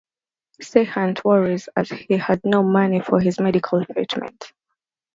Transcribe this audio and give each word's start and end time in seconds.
Siddhant 0.59 1.23
worries 1.23 1.69
as 1.75 1.91
he 1.91 2.17
has 2.17 2.39
no 2.43 2.63
money 2.63 3.01
for 3.01 3.19
his 3.21 3.39
medical 3.39 3.85
treatment. 3.85 4.51